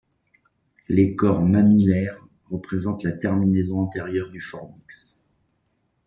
Les 0.89 1.15
corps 1.15 1.43
mammilaires 1.43 2.25
représentent 2.49 3.03
la 3.03 3.11
terminaison 3.11 3.81
antérieure 3.81 4.31
du 4.31 4.41
fornix. 4.41 5.23